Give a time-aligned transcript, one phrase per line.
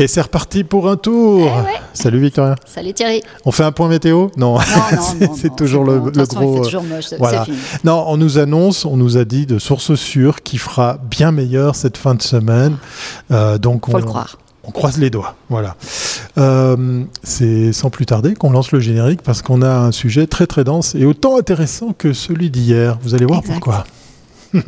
[0.00, 1.46] Et c'est reparti pour un tour.
[1.68, 2.54] Eh Salut Victoria.
[2.64, 3.22] Salut Thierry.
[3.44, 4.28] On fait un point météo?
[4.38, 6.12] Non, Non, non, non, c'est toujours le, gros.
[6.56, 7.44] fait toujours moche, voilà.
[7.44, 7.58] fini.
[7.84, 11.76] Non, on nous annonce, on nous a dit de sources sûres qu'il fera bien meilleur
[11.76, 12.78] cette fin de semaine.
[13.30, 14.38] Euh, donc Faut on, le croire.
[14.64, 15.34] on croise les doigts.
[15.50, 15.76] Voilà.
[16.38, 20.46] Euh, c'est sans plus tarder qu'on lance le générique parce qu'on a un sujet très
[20.46, 22.98] très dense et autant intéressant que celui d'hier.
[23.02, 23.52] Vous allez voir Exact.
[23.52, 23.84] pourquoi.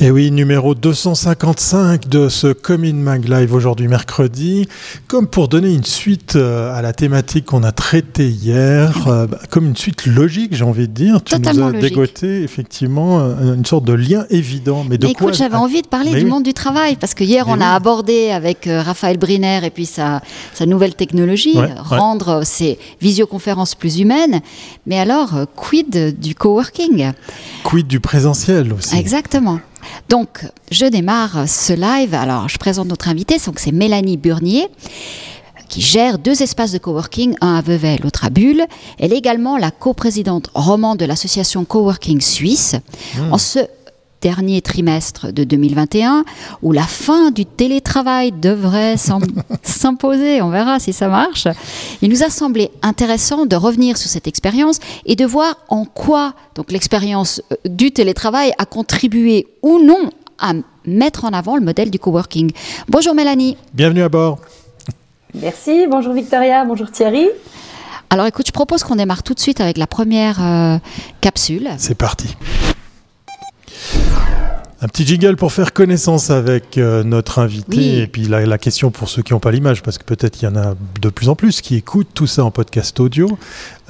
[0.00, 4.68] Et oui, numéro 255 de ce Comin Mag Live aujourd'hui mercredi,
[5.08, 9.40] comme pour donner une suite euh, à la thématique qu'on a traitée hier, euh, bah,
[9.50, 11.20] comme une suite logique, j'ai envie de dire.
[11.24, 11.80] Tu nous as logique.
[11.80, 14.84] dégoté effectivement euh, une sorte de lien évident.
[14.88, 16.30] Mais de Mais quoi écoute, j'avais envie de parler Mais du oui.
[16.30, 17.62] monde du travail parce que hier Mais on oui.
[17.64, 20.22] a abordé avec Raphaël Briner et puis sa,
[20.54, 24.42] sa nouvelle technologie, Ouais, rendre euh, ces visioconférences plus humaines.
[24.86, 27.10] Mais alors, quid du coworking?
[27.64, 28.96] Quid du présentiel aussi?
[28.96, 29.58] Exactement.
[30.08, 32.14] Donc, je démarre ce live.
[32.14, 33.36] Alors, je présente notre invitée.
[33.44, 34.68] Donc, c'est Mélanie Burnier
[35.68, 38.64] qui gère deux espaces de coworking, un à Vevey, l'autre à Bulle.
[38.98, 42.74] Elle est également la coprésidente romande de l'association Coworking Suisse.
[43.30, 43.60] En ce
[44.20, 46.24] dernier trimestre de 2021,
[46.62, 49.20] où la fin du télétravail devrait s'im-
[49.62, 51.46] s'imposer, on verra si ça marche,
[52.02, 56.34] il nous a semblé intéressant de revenir sur cette expérience et de voir en quoi
[56.54, 60.52] donc l'expérience euh, du télétravail a contribué ou non à
[60.84, 62.50] mettre en avant le modèle du coworking.
[62.88, 63.56] Bonjour Mélanie.
[63.74, 64.38] Bienvenue à bord.
[65.34, 67.28] Merci, bonjour Victoria, bonjour Thierry.
[68.10, 70.78] Alors écoute, je propose qu'on démarre tout de suite avec la première euh,
[71.20, 71.68] capsule.
[71.76, 72.28] C'est parti.
[74.80, 77.76] Un petit jingle pour faire connaissance avec euh, notre invité.
[77.76, 77.98] Oui.
[77.98, 80.44] Et puis la, la question pour ceux qui n'ont pas l'image, parce que peut-être il
[80.44, 83.28] y en a de plus en plus qui écoutent tout ça en podcast audio.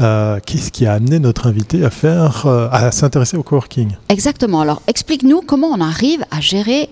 [0.01, 3.97] Euh, Qu'est-ce qui a amené notre invité à faire, euh, à s'intéresser au coworking?
[4.09, 4.63] Exactement.
[4.63, 6.89] Alors explique-nous comment on arrive à gérer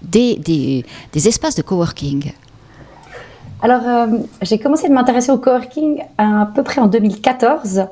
[0.00, 2.32] des, des, des espaces de coworking.
[3.64, 4.06] Alors, euh,
[4.42, 7.84] j'ai commencé de m'intéresser au coworking à peu près en 2014.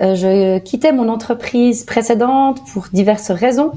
[0.00, 3.72] Euh, je quittais mon entreprise précédente pour diverses raisons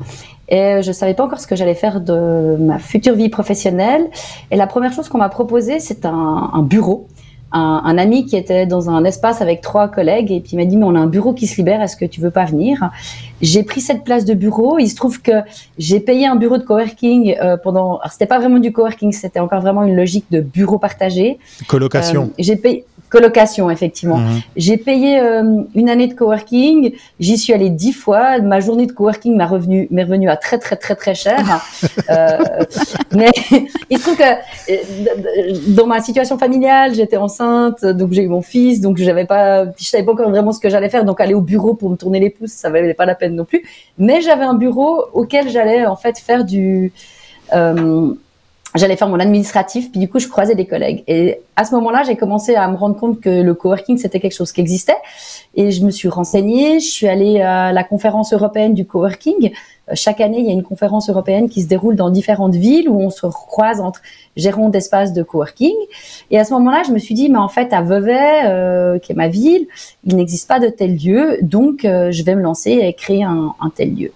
[0.47, 4.09] et je savais pas encore ce que j'allais faire de ma future vie professionnelle.
[4.51, 7.07] Et la première chose qu'on m'a proposé, c'est un, un bureau.
[7.55, 10.65] Un, un ami qui était dans un espace avec trois collègues et puis il m'a
[10.65, 12.89] dit mais on a un bureau qui se libère, est-ce que tu veux pas venir?
[13.43, 14.79] J'ai pris cette place de bureau.
[14.79, 15.33] Il se trouve que
[15.77, 17.97] j'ai payé un bureau de coworking euh, pendant.
[17.97, 21.37] Alors c'était pas vraiment du coworking, c'était encore vraiment une logique de bureau partagé.
[21.67, 22.23] Colocation.
[22.23, 24.17] Euh, j'ai payé colocation effectivement.
[24.17, 24.41] Mhm.
[24.55, 28.39] J'ai payé euh, une année de coworking, j'y suis allée dix fois.
[28.39, 31.39] Ma journée de coworking m'a revenu, m'est revenue à très très très très cher.
[32.09, 32.37] Euh,
[33.15, 33.31] mais
[33.89, 38.41] il se trouve que euh, dans ma situation familiale, j'étais enceinte, donc j'ai eu mon
[38.41, 41.05] fils, donc j'avais pas, je savais pas encore vraiment ce que j'allais faire.
[41.05, 43.45] Donc aller au bureau pour me tourner les pouces, ça valait pas la peine non
[43.45, 43.63] plus.
[43.97, 46.91] Mais j'avais un bureau auquel j'allais en fait faire du
[47.53, 48.13] euh,
[48.75, 51.03] j'allais faire mon administratif, puis du coup, je croisais des collègues.
[51.07, 54.35] Et à ce moment-là, j'ai commencé à me rendre compte que le coworking, c'était quelque
[54.35, 54.97] chose qui existait.
[55.55, 59.51] Et je me suis renseignée, je suis allée à la conférence européenne du coworking.
[59.89, 62.89] Euh, Chaque année, il y a une conférence européenne qui se déroule dans différentes villes
[62.89, 64.01] où on se croise entre
[64.35, 65.75] gérants d'espaces de coworking.
[66.31, 69.11] Et à ce moment-là, je me suis dit, mais en fait, à Vevey, euh, qui
[69.11, 69.67] est ma ville,
[70.05, 73.53] il n'existe pas de tel lieu, donc euh, je vais me lancer et créer un,
[73.61, 74.11] un tel lieu.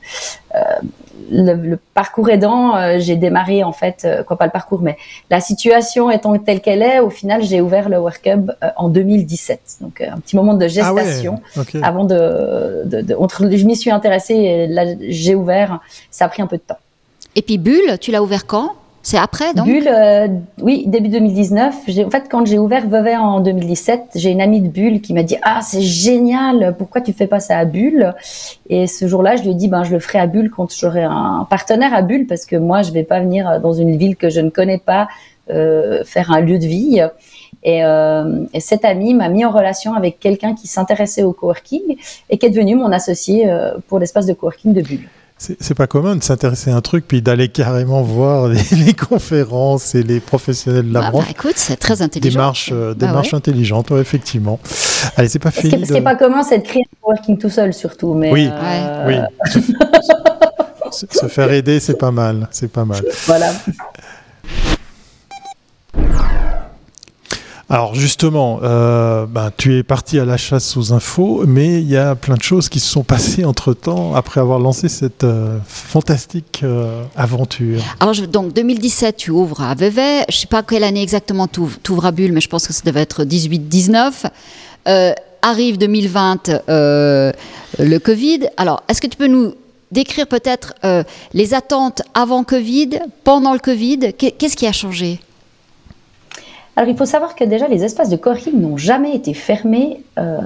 [0.57, 0.81] Euh,
[1.29, 4.95] le, le parcours aidant, euh, j'ai démarré en fait, euh, quoi pas le parcours, mais
[5.29, 8.87] la situation étant telle qu'elle est, au final, j'ai ouvert le Work Hub euh, en
[8.87, 9.59] 2017.
[9.81, 11.41] Donc euh, un petit moment de Ah ouais, gestation
[11.83, 15.79] avant de, de, de- entre, je m'y suis intéressée et là j'ai ouvert.
[16.11, 16.77] Ça a pris un peu de temps.
[17.35, 18.73] Et puis Bulle, tu l'as ouvert quand?
[19.07, 20.27] C'est après donc Bulle, euh,
[20.61, 21.75] oui, début 2019.
[21.87, 25.13] J'ai, en fait, quand j'ai ouvert Vevey en 2017, j'ai une amie de Bulle qui
[25.13, 28.13] m'a dit Ah, c'est génial, pourquoi tu fais pas ça à Bulle?
[28.69, 31.03] Et ce jour-là, je lui ai dit Ben, je le ferai à Bulle quand j'aurai
[31.03, 34.29] un partenaire à Bulle, parce que moi, je vais pas venir dans une ville que
[34.29, 35.07] je ne connais pas
[35.49, 37.01] euh, faire un lieu de vie.
[37.63, 41.95] Et, euh, et cette amie m'a mis en relation avec quelqu'un qui s'intéressait au coworking
[42.29, 43.49] et qui est devenu mon associé
[43.87, 45.07] pour l'espace de coworking de Bulle.
[45.39, 49.93] C'est pas commun de s'intéresser à un truc puis d'aller carrément voir les, les conférences
[49.93, 51.29] et les professionnels de la Bah, bah, branche.
[51.29, 52.39] écoute, c'est très intelligent.
[52.39, 53.37] Démarche, euh, Bah démarche ouais.
[53.37, 54.59] intelligente, ouais, effectivement.
[55.15, 55.85] Allez, c'est pas Ce qui fini.
[55.85, 58.15] ce qui est de- pas commun, c'est de créer un coworking tout seul, surtout.
[58.15, 58.49] Mais Oui.
[58.51, 59.61] euh, Oui.
[60.91, 62.47] se, se faire aider, c'est pas mal.
[62.51, 63.03] C'est pas mal.
[63.27, 63.51] Voilà.
[67.69, 71.97] Alors justement, euh, ben, tu es parti à la chasse aux infos, mais il y
[71.97, 76.61] a plein de choses qui se sont passées entre-temps après avoir lancé cette euh, fantastique
[76.63, 77.81] euh, aventure.
[77.99, 80.23] Alors donc 2017, tu ouvres à Vevey.
[80.29, 81.59] Je ne sais pas quelle année exactement tu
[81.91, 84.27] ouvres à Bulle, mais je pense que ça devait être 18-19.
[85.41, 88.47] arrive 2020, le Covid.
[88.55, 89.53] Alors, est-ce que tu peux nous
[89.91, 90.73] décrire peut-être
[91.33, 94.13] les attentes avant Covid, pendant le Covid?
[94.13, 95.19] Qu'est-ce qui a changé?
[96.77, 100.37] Alors, il faut savoir que déjà, les espaces de coworking n'ont jamais été fermés euh,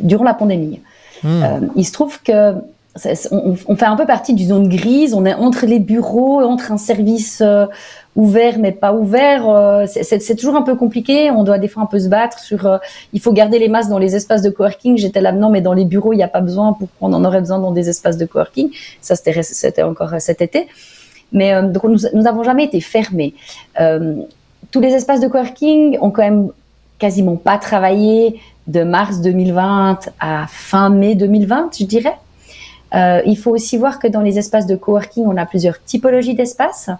[0.00, 0.78] durant la pandémie.
[1.24, 1.42] Hmm.
[1.42, 2.54] Euh, il se trouve que
[3.32, 5.14] on, fait un peu partie d'une zone grise.
[5.14, 7.66] On est entre les bureaux, entre un service euh,
[8.14, 9.84] ouvert mais pas ouvert.
[9.88, 11.32] c'est toujours un peu compliqué.
[11.32, 12.78] On doit des fois un peu se battre sur.
[13.12, 14.96] il faut garder les masques dans les espaces de coworking.
[14.96, 16.72] J'étais là, non, mais dans les bureaux, il n'y a pas besoin.
[16.72, 18.70] pour qu'on en aurait besoin dans des espaces de coworking?
[19.00, 20.68] Ça, c'était encore cet été.
[21.32, 23.34] Mais donc, nous n'avons jamais été fermés
[24.70, 26.50] tous les espaces de coworking ont quand même
[26.98, 32.16] quasiment pas travaillé de mars 2020 à fin mai 2020, je dirais.
[32.94, 36.34] Euh, il faut aussi voir que dans les espaces de coworking, on a plusieurs typologies
[36.34, 36.90] d'espaces.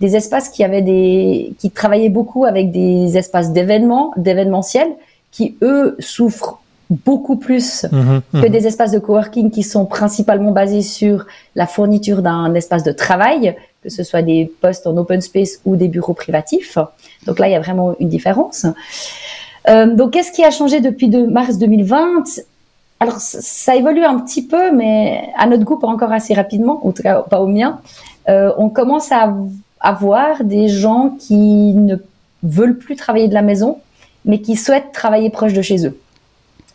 [0.00, 4.90] Des espaces qui avaient des, qui travaillaient beaucoup avec des espaces d'événements, d'événementiels,
[5.30, 6.60] qui eux souffrent
[6.90, 11.66] beaucoup plus mmh mmh que des espaces de coworking qui sont principalement basés sur la
[11.66, 15.88] fourniture d'un espace de travail, que ce soit des postes en open space ou des
[15.88, 16.78] bureaux privatifs.
[17.26, 18.66] Donc là, il y a vraiment une différence.
[19.68, 22.24] Euh, donc, qu'est-ce qui a changé depuis de mars 2020
[22.98, 26.92] Alors, ça évolue un petit peu, mais à notre goût, pas encore assez rapidement, en
[26.92, 27.80] tout cas pas au mien.
[28.28, 29.34] Euh, on commence à
[29.80, 31.96] avoir des gens qui ne
[32.42, 33.78] veulent plus travailler de la maison,
[34.24, 35.98] mais qui souhaitent travailler proche de chez eux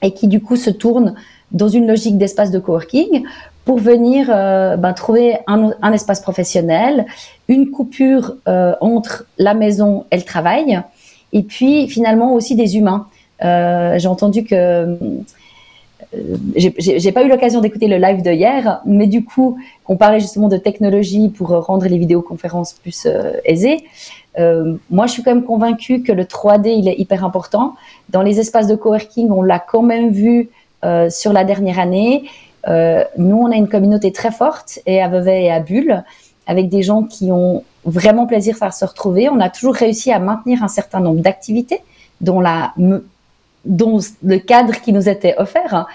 [0.01, 1.15] et qui du coup se tournent
[1.51, 3.23] dans une logique d'espace de coworking
[3.65, 7.05] pour venir euh, ben, trouver un, espace professionnel,
[7.47, 10.81] une coupure euh, entre la maison et le travail,
[11.33, 13.07] et puis finalement aussi des humains.
[13.43, 14.97] Euh, j'ai entendu que
[16.55, 20.47] j'ai pas eu l'occasion d'écouter le live de hier, mais du coup, on parlait justement
[20.47, 23.07] de technologie pour rendre les vidéoconférences plus
[23.45, 23.83] aisées.
[24.89, 27.75] Moi, je suis quand même convaincue que le 3D, il est hyper important.
[28.09, 30.49] Dans les espaces de coworking, on l'a quand même vu
[31.09, 32.23] sur la dernière année.
[32.67, 36.03] Euh, nous, on a une communauté très forte et à Vevey et à Bulle,
[36.47, 39.29] avec des gens qui ont vraiment plaisir à se retrouver.
[39.29, 41.81] On a toujours réussi à maintenir un certain nombre d'activités,
[42.21, 42.73] dont la
[43.65, 45.87] dont le cadre qui nous était offert, hein,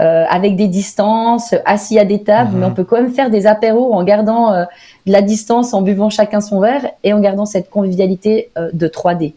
[0.00, 2.72] euh, avec des distances, assis à des tables, mais mhm.
[2.72, 4.64] on peut quand même faire des apéros en gardant euh,
[5.06, 8.88] de la distance, en buvant chacun son verre et en gardant cette convivialité euh, de
[8.88, 9.34] 3D.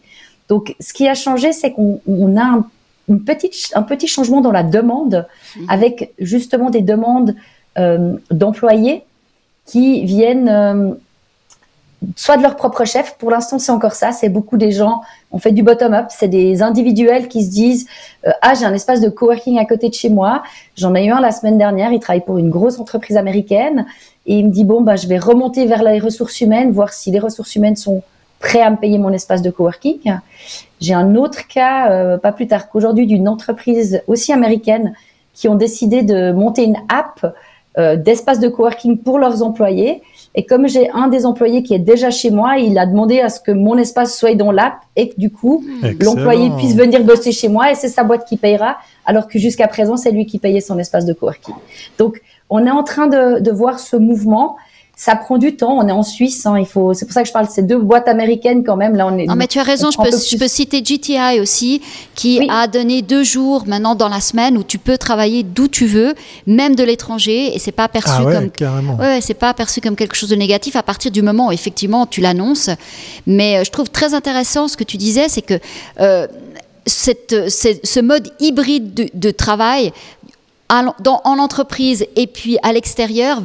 [0.48, 2.66] Donc, ce qui a changé, c'est qu'on a un
[3.08, 5.26] une petite, un petit changement dans la demande,
[5.68, 7.34] avec justement des demandes
[7.78, 9.04] euh, d'employés
[9.66, 10.92] qui viennent euh,
[12.14, 13.16] soit de leur propre chef.
[13.18, 14.12] Pour l'instant, c'est encore ça.
[14.12, 15.02] C'est beaucoup des gens.
[15.30, 16.06] On fait du bottom-up.
[16.10, 17.86] C'est des individuels qui se disent
[18.26, 20.42] euh, ah j'ai un espace de coworking à côté de chez moi.
[20.76, 21.92] J'en ai eu un la semaine dernière.
[21.92, 23.86] Il travaille pour une grosse entreprise américaine
[24.26, 27.10] et il me dit bon bah je vais remonter vers les ressources humaines, voir si
[27.10, 28.02] les ressources humaines sont
[28.46, 30.18] prêts à me payer mon espace de coworking.
[30.80, 34.94] J'ai un autre cas, euh, pas plus tard qu'aujourd'hui, d'une entreprise aussi américaine
[35.34, 37.34] qui ont décidé de monter une app
[37.76, 40.02] euh, d'espace de coworking pour leurs employés.
[40.36, 43.30] Et comme j'ai un des employés qui est déjà chez moi, il a demandé à
[43.30, 45.64] ce que mon espace soit dans l'app et que du coup,
[46.00, 48.76] l'employé puisse venir bosser chez moi et c'est sa boîte qui payera,
[49.06, 51.56] alors que jusqu'à présent, c'est lui qui payait son espace de coworking.
[51.98, 54.56] Donc, on est en train de, de voir ce mouvement
[54.98, 55.76] ça prend du temps.
[55.76, 56.94] On est en Suisse, hein, il faut.
[56.94, 58.96] C'est pour ça que je parle de ces deux boîtes américaines quand même.
[58.96, 59.26] Là, on est.
[59.26, 59.90] Non, mais tu as raison.
[59.90, 61.82] Je peux, je peux, citer GTI aussi,
[62.14, 65.84] qui a donné deux jours maintenant dans la semaine où tu peux travailler d'où tu
[65.84, 66.14] veux,
[66.46, 68.50] même de l'étranger, et c'est pas perçu ah ouais, comme.
[68.50, 68.96] Carrément.
[68.96, 72.06] Ouais, c'est pas perçu comme quelque chose de négatif à partir du moment où effectivement
[72.06, 72.70] tu l'annonces.
[73.26, 75.60] Mais euh, je trouve très intéressant ce que tu disais, c'est que.
[76.00, 76.26] Euh,
[76.88, 79.92] cette, ce mode hybride de, de travail
[80.70, 83.42] dans, en entreprise et puis à l'extérieur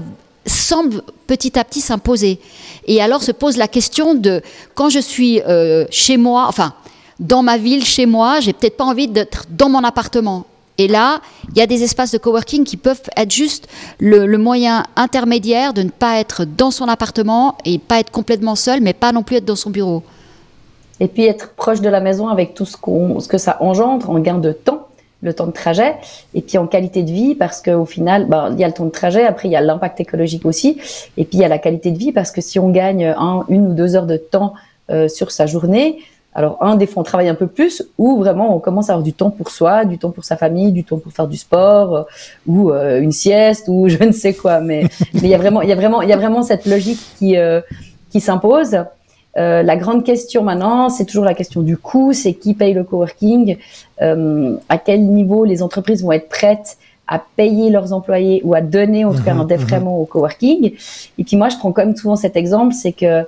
[0.72, 2.40] semble petit à petit s'imposer.
[2.86, 4.42] Et alors se pose la question de
[4.74, 6.74] quand je suis euh, chez moi, enfin
[7.20, 10.46] dans ma ville, chez moi, j'ai peut-être pas envie d'être dans mon appartement.
[10.78, 13.68] Et là, il y a des espaces de coworking qui peuvent être juste
[14.00, 18.82] le, moyen intermédiaire de ne pas être dans son appartement et pas être complètement seul,
[18.82, 20.02] mais pas non plus être dans son bureau.
[21.00, 24.20] Et puis être proche de la maison avec tout ce, ce que ça engendre en
[24.20, 24.88] gain de temps
[25.22, 25.96] le temps de trajet,
[26.34, 28.86] et puis en qualité de vie, parce qu'au final, ben, il y a le temps
[28.86, 30.80] de trajet, après il y a l'impact écologique aussi,
[31.18, 33.46] et puis il y a la qualité de vie, parce que si on gagne un,
[33.50, 34.54] une ou deux heures de temps
[34.90, 36.00] euh, sur sa journée,
[36.34, 39.04] alors un, des fois on travaille un peu plus, ou vraiment on commence à avoir
[39.04, 41.96] du temps pour soi, du temps pour sa famille, du temps pour faire du sport,
[41.96, 42.04] euh,
[42.48, 45.62] ou euh, une sieste, ou je ne sais quoi, mais mais il y a vraiment,
[45.62, 47.36] il y a vraiment, il y a vraiment cette logique qui
[48.10, 48.78] qui s'impose.
[49.38, 52.84] Euh, la grande question maintenant, c'est toujours la question du coût, c'est qui paye le
[52.84, 53.58] coworking,
[54.02, 58.62] euh, à quel niveau les entreprises vont être prêtes à payer leurs employés ou à
[58.62, 60.02] donner en tout cas mhm, un défraiement mhm.
[60.02, 60.74] au coworking.
[61.18, 63.26] Et puis moi, je prends comme souvent cet exemple, c'est que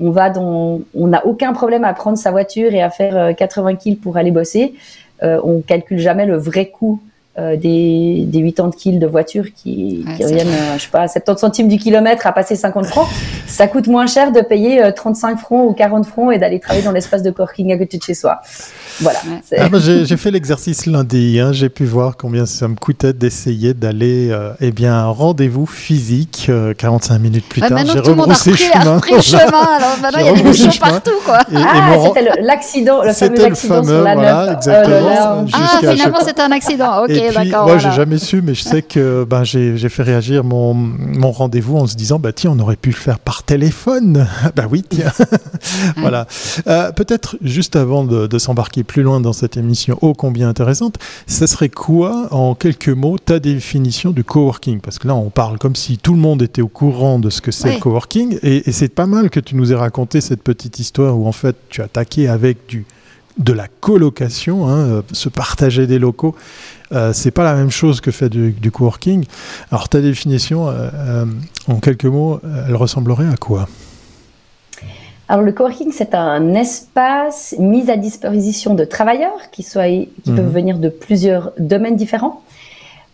[0.00, 3.72] on va dans, on n'a aucun problème à prendre sa voiture et à faire 80
[3.72, 4.74] euh, kills pour aller bosser.
[5.22, 7.00] Euh, on calcule jamais le vrai coût
[7.38, 11.40] euh, des, des 80 kills de voiture qui, qui reviennent, euh, je sais pas, 70
[11.40, 13.08] centimes du kilomètre à passer 50 francs,
[13.46, 16.92] ça coûte moins cher de payer 35 francs ou 40 francs et d'aller travailler dans
[16.92, 18.42] l'espace de corking à côté de chez soi.
[19.00, 19.18] Voilà.
[19.56, 21.40] Ah, j'ai fait l'exercice lundi.
[21.40, 21.52] Hein.
[21.54, 25.64] J'ai pu voir combien ça me coûtait d'essayer d'aller euh, eh bien, à un rendez-vous
[25.64, 27.78] physique 45 minutes plus tard.
[27.90, 28.98] J'ai rebroussé chemin.
[28.98, 29.42] Pris le chemin.
[29.42, 31.10] Alors maintenant, il y a des bouchons partout.
[31.24, 31.38] Quoi.
[31.56, 37.04] ah, c'était l'accident, le, fameux accident sur la voilà, exactement, ah, finalement, c'était un accident.
[37.04, 41.30] Ok, Moi, j'ai jamais su, mais je sais que ben, j'ai fait réagir mon, mon
[41.30, 44.26] rendez-vous en se disant bah, tiens, on aurait pu le faire par téléphone.
[44.56, 45.12] bah oui, tiens.
[45.96, 46.26] voilà.
[46.66, 50.98] Euh, peut-être juste avant de, de s'embarquer plus loin dans cette émission ô combien intéressante,
[51.26, 54.80] ce serait quoi, en quelques mots, ta définition du coworking?
[54.80, 57.40] Parce que là, on parle comme si tout le monde était au courant de ce
[57.40, 60.42] que c'est le coworking, et, et c'est pas mal que tu nous aies raconté cette
[60.42, 62.84] petite histoire où en fait tu as attaqué avec du
[63.38, 66.34] de la colocation, hein, euh, se partager des locaux,
[66.92, 69.24] euh, c'est pas la même chose que faire du, coworking.
[69.70, 71.24] Alors ta définition, euh,
[71.68, 73.68] en quelques mots, elle ressemblerait à quoi?
[75.28, 80.40] Alors le coworking, c'est un espace mis à disposition de travailleurs qui, soient, qui peuvent
[80.40, 80.50] mhm.
[80.50, 82.42] venir de plusieurs domaines différents,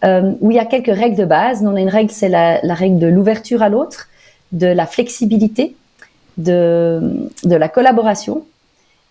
[0.05, 1.63] euh, où il y a quelques règles de base.
[1.63, 4.09] On a une règle, c'est la, règle de l'ouverture à l'autre,
[4.51, 5.77] de la flexibilité,
[6.39, 7.01] de,
[7.45, 8.45] de la collaboration.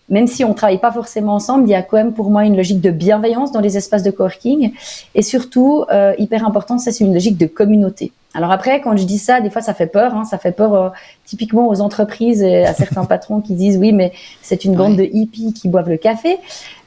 [0.08, 2.44] Même si on ne travaille pas forcément ensemble, il y a quand même pour moi
[2.44, 4.72] une logique de bienveillance dans les espaces de coworking.
[5.14, 8.12] Et surtout, euh, hyper important, c'est une logique de communauté.
[8.34, 10.14] Alors après, quand je dis ça, des fois, ça fait peur.
[10.14, 10.88] Hein, ça fait peur euh,
[11.24, 14.12] typiquement aux entreprises et à certains patrons qui disent oui, mais
[14.42, 16.38] c'est une bande de hippies qui boivent le café.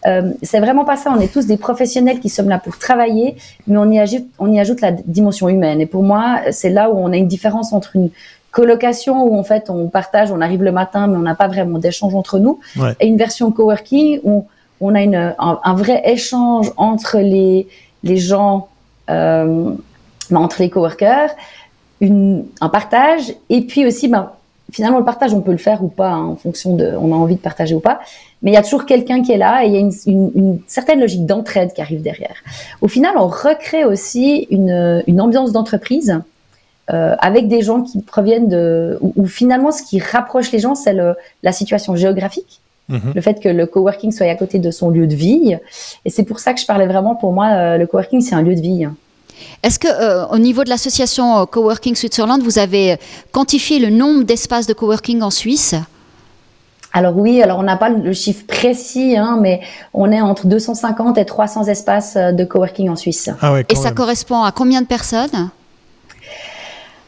[0.07, 1.13] Euh, c'est vraiment pas ça.
[1.15, 3.35] On est tous des professionnels qui sommes là pour travailler,
[3.67, 5.81] mais on y ajoute, on y ajoute la dimension humaine.
[5.81, 8.09] Et pour moi, c'est là où on a une différence entre une
[8.51, 11.79] colocation où en fait on partage, on arrive le matin, mais on n'a pas vraiment
[11.79, 12.59] d'échange entre nous,
[12.99, 14.47] et une version coworking où
[14.79, 17.67] on a une, un, vrai échange entre les,
[18.03, 18.67] les gens.
[19.09, 19.73] Euh,
[20.37, 21.31] entre les coworkers,
[21.99, 24.31] une, un partage, et puis aussi, ben,
[24.71, 27.15] finalement, le partage, on peut le faire ou pas, hein, en fonction de, on a
[27.15, 27.99] envie de partager ou pas,
[28.41, 30.31] mais il y a toujours quelqu'un qui est là et il y a une, une,
[30.35, 32.35] une certaine logique d'entraide qui arrive derrière.
[32.81, 36.21] Au final, on recrée aussi une, une ambiance d'entreprise
[36.91, 40.95] euh, avec des gens qui proviennent de, ou, finalement, ce qui rapproche les gens, c'est
[41.43, 42.61] la situation géographique.
[42.91, 43.13] Mhm.
[43.15, 45.57] Le fait que le coworking soit à côté de son lieu de vie.
[46.05, 48.41] Et c'est pour ça que je parlais vraiment, pour moi, euh, le coworking, c'est un
[48.41, 48.87] lieu de vie.
[49.63, 52.97] Est-ce que euh, au niveau de l'association euh, Coworking Switzerland, vous avez
[53.31, 55.75] quantifié le nombre d'espaces de coworking en Suisse?
[56.93, 59.61] Alors oui, alors on n'a pas le chiffre précis, hein, mais
[59.93, 63.29] on est entre 250 et 300 espaces de coworking en Suisse.
[63.41, 65.51] Ah et ça correspond à combien de personnes?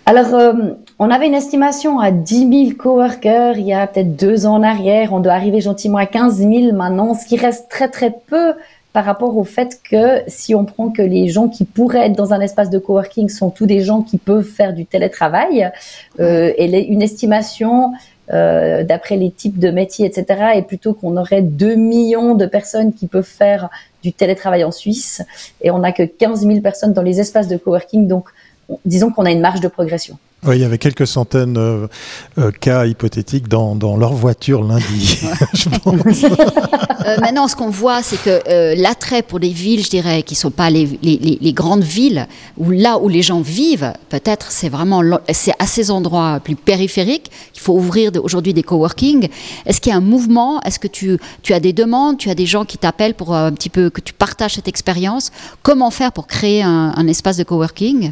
[0.06, 0.54] Alors,
[1.00, 4.64] on avait une estimation à 10 000 coworkers il y a peut-être deux ans en
[4.64, 5.14] arrière.
[5.14, 8.54] On doit arriver gentiment à 15 000 maintenant, ce qui reste très très peu
[8.94, 12.32] par rapport au fait que si on prend que les gens qui pourraient être dans
[12.32, 15.72] un espace de coworking sont tous des gens qui peuvent faire du télétravail,
[16.20, 17.94] euh, et une estimation
[18.32, 22.94] euh, d'après les types de métiers, etc., est plutôt qu'on aurait 2 millions de personnes
[22.94, 23.70] qui peuvent faire
[24.04, 25.24] du télétravail en Suisse,
[25.62, 28.30] et on n'a que 15 000 personnes dans les espaces de coworking, donc
[28.86, 30.18] disons qu'on a une marge de progression.
[30.46, 31.88] Oui, il y avait quelques centaines de euh,
[32.38, 35.22] euh, cas hypothétiques dans, dans, leur voiture lundi,
[35.54, 36.24] je pense.
[36.26, 40.40] Euh, maintenant, ce qu'on voit, c'est que l'attrait pour les villes, je dirais, qui ne
[40.40, 42.28] sont pas les, les, les, grandes villes,
[42.58, 45.02] ou là où les gens vivent, peut-être c'est vraiment
[45.32, 49.30] c'est à ces endroits plus périphériques qu'il faut ouvrir aujourd'hui des coworking.
[49.66, 50.62] Est-ce qu'il y a un mouvement?
[50.64, 52.18] Est-ce que tu, tu as des demandes?
[52.18, 55.32] Tu as des gens qui t'appellent pour un petit peu que tu partages cette expérience?
[55.62, 58.12] Comment faire pour créer un, un espace de coworking?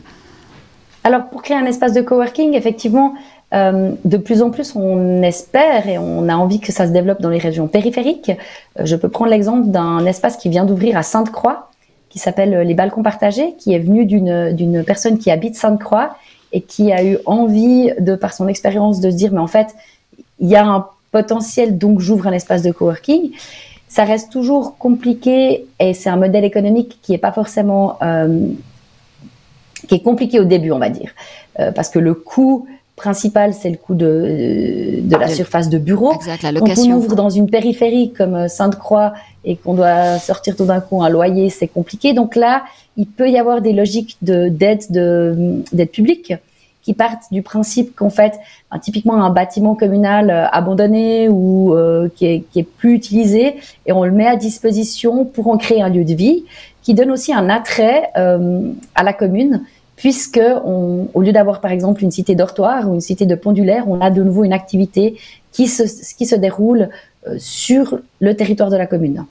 [1.04, 3.16] Alors, pour créer un espace de coworking, effectivement,
[3.54, 7.22] euh, de plus en plus, on espère et on a envie que ça se développe
[7.22, 8.32] dans les régions périphériques.
[8.80, 11.70] Euh, je peux prendre l'exemple d'un espace qui vient d'ouvrir à Sainte-Croix,
[12.10, 16.16] qui s'appelle les balcons partagés, qui est venu d'une personne qui habite Sainte-Croix
[16.52, 19.68] et qui a eu envie, de par son expérience, de se dire, mais en fait,
[20.40, 23.32] il y a un potentiel, donc j'ouvre un espace de coworking.
[23.88, 28.48] Ça reste toujours compliqué et c'est un modèle économique qui est pas forcément euh,
[29.88, 31.12] qui est compliqué au début, on va dire,
[31.60, 36.14] euh, parce que le coût principal, c'est le coût de, de la surface de bureau.
[36.14, 36.84] Exact, la location.
[36.84, 40.82] Quand on ouvre dans une périphérie comme euh, Sainte-Croix et qu'on doit sortir tout d'un
[40.82, 42.14] coup un loyer, c'est compliqué.
[42.14, 42.64] Donc là,
[42.98, 46.34] il peut y avoir des logiques de d'aide de d'aide publique
[46.82, 48.40] qui partent du principe qu'en fait,
[48.72, 54.04] ben, typiquement un bâtiment communal euh, abandonné ou euh, qui, est, plus utilisé, et on
[54.04, 56.46] le met à disposition pour en créer un lieu de vie,
[56.82, 59.64] qui donne aussi un attrait euh, à la commune,
[59.96, 64.02] puisque au lieu d'avoir par exemple une cité dortoir ou une cité de pendulaire, on
[64.02, 65.16] a de nouveau une activité
[65.52, 65.84] qui se,
[66.18, 66.90] qui se déroule
[67.38, 69.26] sur le territoire de la commune.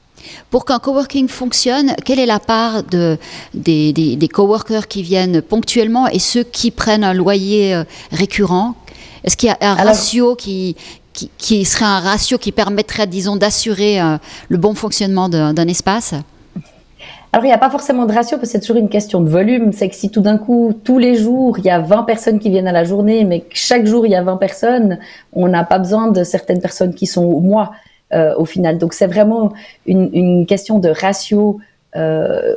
[0.51, 3.19] Pour qu'un coworking fonctionne, quelle est la part de,
[3.55, 8.75] des, des, des coworkers qui viennent ponctuellement et ceux qui prennent un loyer euh, récurrent?
[9.25, 10.77] Est-ce qu'il y a un Alors- ratio qui,
[11.13, 14.17] qui, qui serait un ratio qui permettrait, disons, d'assurer euh,
[14.49, 16.15] le bon fonctionnement d'un espace?
[17.33, 19.29] Alors, il n'y a pas forcément de ratio parce que c'est toujours une question de
[19.29, 19.73] volume.
[19.73, 22.51] C'est que si tout d'un coup, tous les jours, il y a 20 personnes qui
[22.51, 24.99] viennent à la journée, mais que chaque jour, il y a 20 personnes,
[25.33, 27.71] on n'a pas besoin de certaines personnes qui sont au mois
[28.13, 28.79] au final.
[28.79, 29.53] Donc, c'est vraiment
[29.87, 31.61] une, une question de ratio
[31.97, 32.57] euh,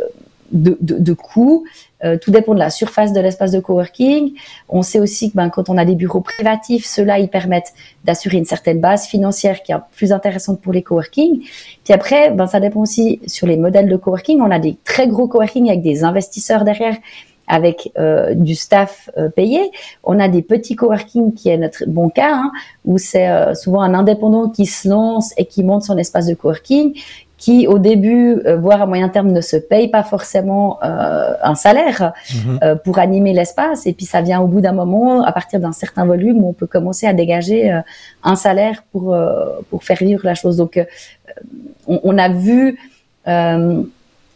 [0.52, 1.66] de, de, de coût.
[2.04, 4.34] Euh, tout dépend de la surface de l'espace de coworking.
[4.70, 8.38] On sait aussi que ben, quand on a des bureaux privatifs, ceux-là, ils permettent d'assurer
[8.38, 11.42] une certaine base financière qui est plus intéressante pour les coworking.
[11.84, 14.42] Puis après, ben, ça dépend aussi sur les modèles de coworking.
[14.42, 16.98] On a des très gros coworking avec des investisseurs derrière,
[17.48, 19.72] avec euh, du staff euh, payé.
[20.04, 22.52] On a des petits coworking qui est notre bon cas, hein,
[22.86, 26.34] où c'est euh, souvent un indépendant qui se lance et qui monte son espace de
[26.34, 26.94] coworking
[27.44, 31.56] qui au début, euh, voire à moyen terme, ne se paye pas forcément euh, un
[31.56, 32.14] salaire
[32.62, 33.86] euh, pour animer l'espace.
[33.86, 36.54] Et puis ça vient au bout d'un moment, à partir d'un certain volume, où on
[36.54, 37.82] peut commencer à dégager euh,
[38.24, 40.56] un salaire pour euh, pour faire vivre la chose.
[40.56, 40.86] Donc, euh,
[41.88, 42.80] on, on a vu.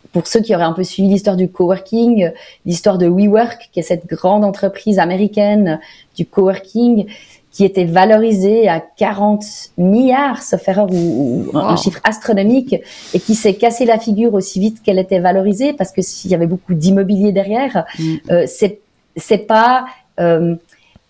[0.08, 2.30] Euh, pour ceux qui auraient un peu suivi l'histoire du coworking, euh,
[2.66, 5.80] l'histoire de WeWork, qui est cette grande entreprise américaine
[6.16, 7.06] du coworking,
[7.52, 9.44] qui était valorisée à 40
[9.80, 11.78] milliards, sauf erreur, ou, ou un- Wow.
[11.78, 12.76] chiffre astronomique,
[13.14, 16.36] et qui s'est cassé la figure aussi vite qu'elle était valorisée, parce que s'il y
[16.36, 18.16] avait beaucoup d'immobilier derrière, Mm.
[18.32, 18.80] euh, c'est
[19.20, 19.86] c'est pas
[20.20, 20.56] euh,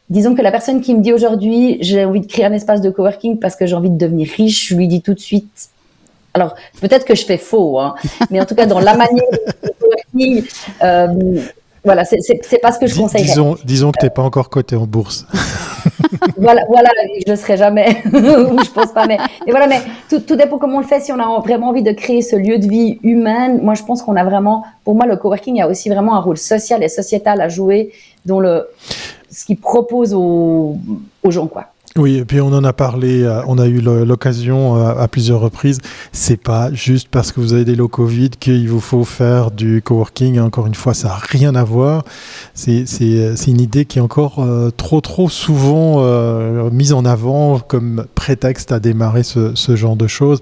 [0.10, 2.89] disons que la personne qui me dit aujourd'hui j'ai envie de créer un espace de
[2.89, 5.70] coworking parce que j'ai envie de devenir riche, je lui dis tout de suite.
[6.38, 7.96] Alors peut-être que je fais faux, hein,
[8.29, 10.44] mais en tout cas dans la manière de coworking,
[10.84, 11.39] euh,
[11.84, 13.27] voilà, c'est- pas ce que je conseillerais.
[13.27, 15.25] disons, disons que tu n'es pas encore coté en bourse.
[16.38, 16.89] voilà, voilà,
[17.25, 19.17] je le serai jamais, je pense pas, mais,
[19.48, 19.79] voilà, mais
[20.10, 21.00] tout, tout dépend comment on le fait.
[21.00, 24.03] Si on a vraiment envie de créer ce lieu de vie humain, moi je pense
[24.03, 27.41] qu'on a vraiment, pour moi, le coworking a aussi vraiment un rôle social et sociétal
[27.41, 27.91] à jouer
[28.25, 28.68] dans le
[29.31, 30.77] ce qu'il propose aux,
[31.24, 31.66] aux gens, quoi.
[31.98, 35.40] Oui, et puis on en a parlé, euh, on a eu l'occasion euh, à plusieurs
[35.40, 35.79] reprises.
[36.12, 39.81] C'est pas juste parce que vous avez des locaux vides qu'il vous faut faire du
[39.83, 40.40] coworking.
[40.40, 42.03] Encore une fois, ça n'a rien à voir.
[42.53, 42.86] C'est
[43.48, 46.01] une idée qui est encore euh, trop trop souvent
[46.72, 50.42] mise en avant comme prétexte à démarrer ce, ce genre de choses.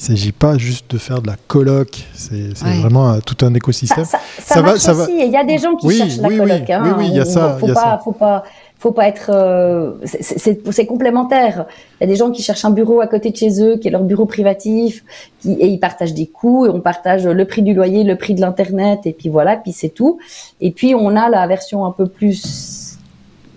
[0.00, 2.04] Il s'agit pas juste de faire de la coloc.
[2.14, 2.80] C'est Ouais.
[2.80, 4.04] vraiment tout un écosystème.
[4.04, 5.02] ça, ça Ça va- marche ça va.
[5.04, 5.12] aussi.
[5.26, 6.62] Il y a des gens qui Oui, cherchent la oui, coloc.
[6.66, 6.72] oui.
[6.72, 6.82] hein.
[6.84, 8.00] Oui, oui, il y a ça, Faut il y a pas, ça.
[8.02, 8.44] faut pas,
[8.78, 9.30] faut pas être.
[9.32, 11.66] euh, c'est- complémentaire.
[12.00, 13.88] Il y a des gens qui cherchent un bureau à côté de chez eux, qui
[13.88, 15.04] est leur bureau privatif,
[15.40, 16.66] qui, et ils partagent des coûts.
[16.66, 19.72] Et on partage le prix du loyer, le prix de l'internet, et puis voilà, puis
[19.72, 20.18] c'est tout.
[20.60, 22.92] Et puis on a la version un peu plus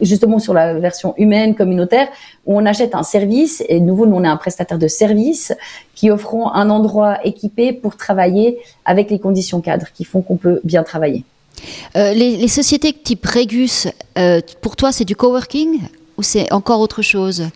[0.01, 2.08] justement sur la version humaine, communautaire,
[2.45, 5.53] où on achète un service, et nouveau, nous, on est un prestataire de service,
[5.93, 10.62] qui offront un endroit équipé pour travailler avec les conditions cadres qui font qu'on peut
[10.63, 11.25] bien travailler.
[11.95, 15.79] Euh, les, les sociétés type Regus, euh, pour toi, c'est du coworking
[16.17, 17.47] ou c'est encore autre chose?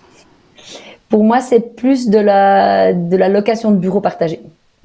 [1.10, 4.42] Pour moi, c'est plus de la, de la location de bureaux partagés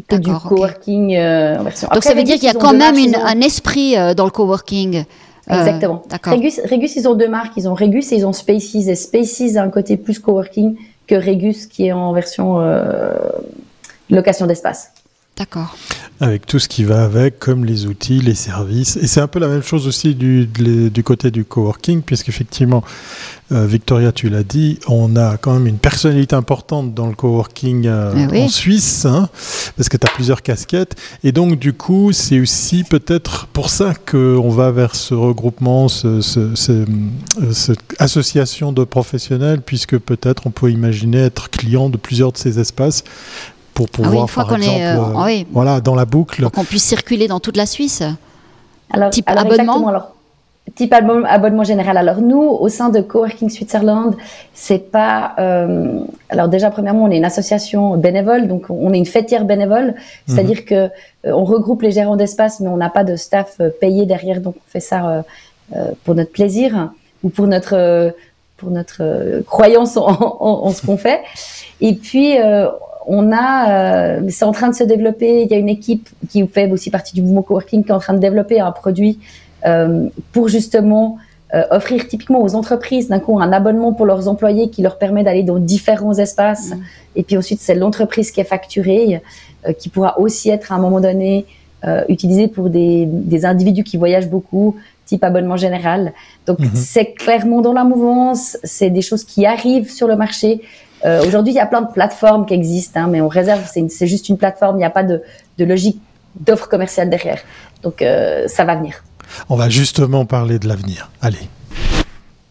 [0.09, 1.89] que du coworking euh, en version.
[1.89, 4.31] Donc Après, ça veut dire qu'il y a quand même une- un esprit dans le
[4.31, 5.05] coworking.
[5.51, 6.03] Exactement.
[6.37, 7.55] Regus, Regus, ils ont deux marques.
[7.57, 8.75] Ils ont Regus et ils ont Spaces.
[8.75, 12.59] Et Spaces a un côté plus coworking que Regus qui est en version
[14.11, 14.91] location d'espace.
[15.37, 15.77] D'accord.
[16.21, 18.97] Avec tout ce qui va avec, comme les outils, les services.
[19.01, 20.49] Et c'est un peu la même chose aussi du,
[21.05, 22.83] côté du coworking, puisqu'effectivement,
[23.53, 27.87] euh, Victoria, tu l'as dit, on a quand même une personnalité importante dans le coworking
[27.87, 28.43] euh, Ah oui.
[28.43, 29.29] en Suisse, hein,
[29.77, 30.97] parce que tu as plusieurs casquettes.
[31.23, 36.21] Et donc, du coup, c'est aussi peut-être pour ça qu'on va vers ce regroupement, ce,
[36.21, 41.97] ce- ce- euh, cette association de professionnels, puisque peut-être on peut imaginer être client de
[41.97, 43.05] plusieurs de ces espaces
[43.87, 45.95] pour Ah oui, pouvoir, une fois par qu'on exemple, est, euh, euh, oui, voilà, dans
[45.95, 48.03] la boucle, pour qu'on puisse circuler dans toute la Suisse.
[48.93, 50.13] Alors, Type alors abonnement alors,
[50.75, 51.97] type abonnement, général.
[51.97, 54.15] Alors nous, au sein de Coworking Switzerland,
[54.53, 55.33] c'est pas.
[55.39, 59.95] euh, alors déjà, premièrement, on est une association bénévole, donc on est une fêtière bénévole,
[60.27, 60.89] c'est-à-dire que euh,
[61.25, 64.57] on regroupe les gérants d'espace, mais on n'a pas de staff euh, payé derrière, donc
[64.57, 65.23] on fait ça euh,
[65.77, 66.91] euh, pour notre plaisir
[67.23, 68.11] ou pour notre euh,
[68.59, 71.21] pour notre euh, croyance en, en- en ce qu'on fait.
[71.81, 72.69] Et puis euh,
[73.07, 73.71] on a,
[74.19, 75.43] euh, c'est en train de se développer.
[75.43, 77.99] Il y a une équipe qui fait aussi partie du mouvement coworking qui est en
[77.99, 79.19] train de développer un produit
[79.67, 81.19] euh, pour justement
[81.71, 85.43] offrir typiquement aux entreprises d'un coup un abonnement pour leurs employés qui leur permet d'aller
[85.43, 86.73] dans différents espaces.
[86.73, 86.81] Mm.
[87.17, 89.23] Et puis ensuite, c'est l'entreprise qui est facturée,
[89.79, 91.47] qui pourra aussi être à un moment donné
[92.11, 94.77] utilisée pour des, des, individus qui voyagent beaucoup,
[95.09, 96.13] type abonnement général.
[96.47, 96.71] Donc mhm.
[96.75, 100.61] c'est clairement dans la mouvance, c'est des choses qui arrivent sur le marché.
[101.05, 104.07] Euh, Aujourd'hui, il y a plein de plateformes qui existent, hein, mais on réserve, c'est
[104.07, 105.23] juste une plateforme, il n'y a pas de,
[105.59, 106.01] de logique
[106.39, 107.41] d'offre commerciale derrière.
[107.83, 109.05] Donc euh, ça va venir.
[109.49, 111.11] On va justement parler de l'avenir.
[111.21, 111.49] Allez.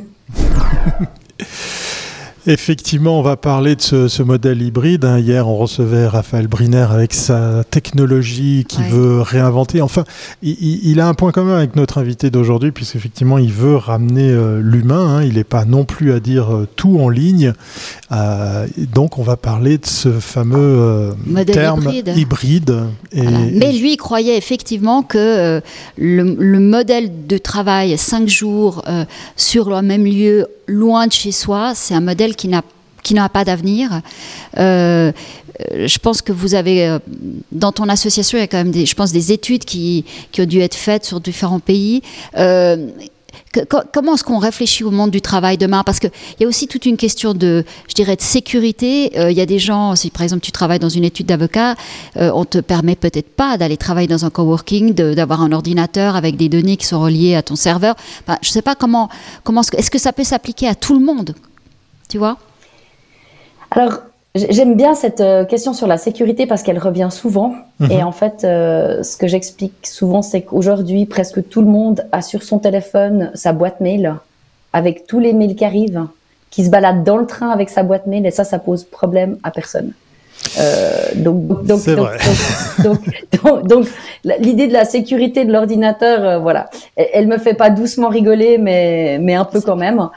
[2.45, 5.05] Effectivement, on va parler de ce, modèle hybride.
[5.05, 5.21] Hein.
[5.21, 9.81] Hier, on recevait Raphaël Briner avec sa technologie qui veut réinventer.
[9.81, 10.03] Enfin,
[10.43, 15.19] il, a un point commun avec notre invité d'aujourd'hui, puisqu'effectivement, il veut ramener euh, l'humain.
[15.19, 15.23] Hein.
[15.23, 17.53] Il n'est pas non plus à dire euh, tout en ligne.
[18.11, 21.15] Euh, donc, on va parler de ce fameux
[21.47, 22.87] terme hybride.
[23.15, 25.61] Mais lui, il croyait effectivement que
[25.97, 28.85] le, modèle de travail 5 jours
[29.37, 32.63] sur le même lieu loin de chez soi, c'est un modèle qui n'a
[33.03, 34.01] qui n'a pas d'avenir.
[35.61, 36.99] Euh, je pense que vous avez, euh,
[37.51, 40.41] dans ton association, il y a quand même, des, je pense, des études qui, qui
[40.41, 42.03] ont dû être faites sur différents pays.
[42.39, 42.89] Euh,
[43.93, 45.83] comment est-ce qu'on réfléchit au monde du travail demain?
[45.85, 49.13] Parce qu'il y a aussi toute une question de, je dirais, de sécurité.
[49.31, 51.75] il y a des gens, si par exemple tu travailles dans une étude d'avocat,
[52.17, 56.49] on te permet peut-être pas d'aller travailler dans un coworking, d'avoir un ordinateur avec des
[56.49, 57.95] données qui sont reliées à ton serveur.
[58.27, 59.11] je ne sais pas comment,
[59.45, 61.35] comment est-ce que ça peut s'appliquer à tout le monde?
[62.13, 62.37] Tu vois
[63.75, 64.01] alors,
[64.35, 67.55] j'aime bien cette euh, question sur la sécurité parce qu'elle revient souvent.
[67.81, 67.91] Mhm.
[67.91, 72.21] Et en fait, euh, ce que j'explique souvent, c'est qu'aujourd'hui, presque tout le monde a
[72.21, 74.15] sur son téléphone sa boîte mail
[74.75, 76.07] avec tous les mails qui arrivent,
[76.51, 78.27] qui se baladent dans le train avec sa boîte mail.
[78.27, 79.93] Et ça, ça pose problème à personne.
[80.59, 81.81] Euh, donc, donc,
[82.83, 83.87] donc, donc,
[84.41, 88.59] l'idée de la sécurité de l'ordinateur, euh, voilà, elle, elle, me fait pas doucement rigoler,
[88.59, 90.09] mais mais un peu quand même.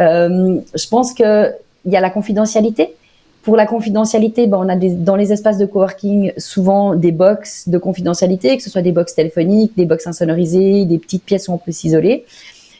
[0.00, 1.52] Euh, je pense que
[1.84, 2.94] il y a la confidentialité.
[3.42, 7.68] Pour la confidentialité, ben, on a des, dans les espaces de coworking souvent des box
[7.68, 11.52] de confidentialité, que ce soit des box téléphoniques, des box insonorisées, des petites pièces où
[11.52, 12.24] on peut s'isoler.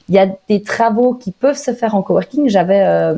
[0.08, 2.48] Il y a des travaux qui peuvent se faire en coworking.
[2.48, 3.14] J'avais euh,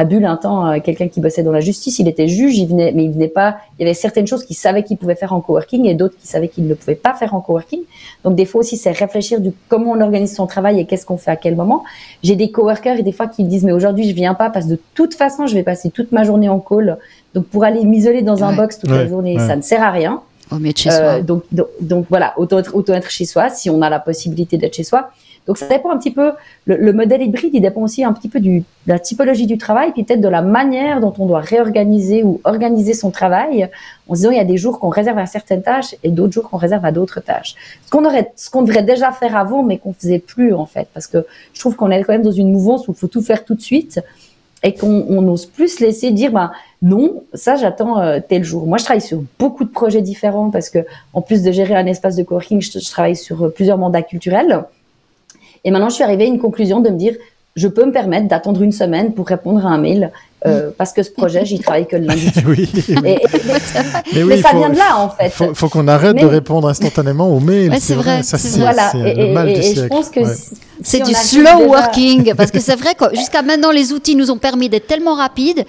[0.00, 2.68] à Bulle un temps euh, quelqu'un qui bossait dans la justice, il était juge, il
[2.68, 3.58] venait, mais il venait pas.
[3.78, 6.28] Il y avait certaines choses qu'il savait qu'il pouvait faire en coworking et d'autres qu'il
[6.28, 7.80] savait qu'il ne pouvait pas faire en coworking.
[8.24, 11.18] Donc des fois aussi, c'est réfléchir du comment on organise son travail et qu'est-ce qu'on
[11.18, 11.84] fait à quel moment.
[12.22, 14.64] J'ai des coworkers et des fois qui me disent mais aujourd'hui je viens pas parce
[14.64, 16.96] que de toute façon je vais passer toute ma journée en call.
[17.34, 20.22] Donc pour aller m'isoler dans un box toute la journée, ça ne sert à rien.
[20.52, 21.22] Euh.
[21.22, 24.56] Donc, donc, donc, voilà, autant être, autant être chez soi si on a la possibilité
[24.56, 25.10] d'être chez soi.
[25.46, 26.32] Donc ça dépend un petit peu,
[26.66, 29.90] le, modèle hybride, il dépend aussi un petit peu du, de la typologie du travail,
[29.92, 33.68] puis peut-être de la manière dont on doit réorganiser ou organiser son travail,
[34.08, 36.32] en se disant il y a des jours qu'on réserve à certaines tâches et d'autres
[36.32, 37.56] jours qu'on réserve à d'autres tâches.
[37.84, 40.88] Ce qu'on aurait, ce qu'on devrait déjà faire avant, mais qu'on faisait plus en fait,
[40.92, 43.22] parce que je trouve qu'on est quand même dans une mouvance où il faut tout
[43.22, 44.00] faire tout de suite
[44.62, 48.66] et qu'on n'ose plus se laisser dire bah non ça j'attends euh, tel jour.
[48.66, 50.80] Moi je travaille sur beaucoup de projets différents parce que
[51.14, 54.02] en plus de gérer un espace de coworking je, je travaille sur euh, plusieurs mandats
[54.02, 54.64] culturels.
[55.64, 57.14] Et maintenant, je suis arrivée à une conclusion de me dire,
[57.56, 60.10] je peux me permettre d'attendre une semaine pour répondre à un mail
[60.46, 62.30] euh, parce que ce projet, j'y travaille que le lundi.
[62.46, 62.68] oui,
[63.02, 63.20] mais,
[64.40, 65.32] ça vient de là, en fait.
[65.40, 67.74] Il faut, qu'on arrête de répondre instantanément aux mails.
[67.80, 68.22] c'est vrai.
[68.22, 68.90] Ça, c'est voilà.
[68.94, 69.82] le mal du siècle.
[69.82, 70.20] Je pense que
[70.82, 74.38] c'est du slow working parce que c'est vrai que jusqu'à maintenant, les outils nous ont
[74.38, 75.64] permis d'être tellement rapides.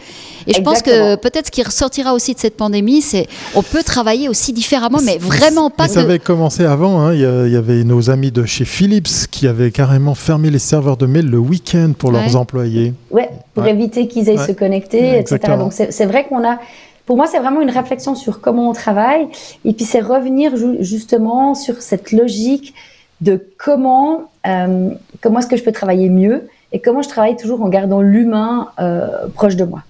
[0.47, 3.83] Et je pense que peut-être ce qui ressortira aussi de cette pandémie, c'est on peut
[3.83, 5.87] travailler aussi différemment, mais vraiment pas.
[5.87, 7.01] ça avait commencé avant.
[7.01, 7.13] Hein.
[7.13, 11.05] Il, y avait nos amis de chez Philips qui avaient carrément fermé les serveurs de
[11.05, 12.93] mail le week-end pour leurs employés.
[13.11, 15.39] Ouais, pour éviter qu'ils aillent se connecter, etc.
[15.57, 16.59] Donc c'est vrai qu'on a.
[17.07, 19.25] Pour moi, c'est vraiment une réflexion sur comment on travaille,
[19.65, 20.47] et puis c'est revenir
[20.79, 22.73] justement sur cette logique
[23.21, 23.33] de
[23.65, 24.09] comment
[24.47, 24.89] euh,
[25.21, 26.37] comment est-ce que je peux travailler mieux
[26.73, 29.81] et comment je travaille toujours en gardant l'humain euh, proche de moi.